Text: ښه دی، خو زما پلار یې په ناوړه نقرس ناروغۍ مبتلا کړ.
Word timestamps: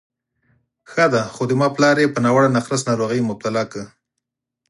ښه 0.91 1.05
دی، 1.11 1.23
خو 1.33 1.41
زما 1.49 1.67
پلار 1.75 1.95
یې 2.03 2.13
په 2.13 2.19
ناوړه 2.25 2.49
نقرس 2.57 2.81
ناروغۍ 2.89 3.19
مبتلا 3.29 3.63
کړ. 3.71 3.83